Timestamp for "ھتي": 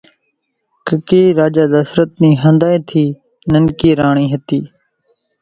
4.33-4.59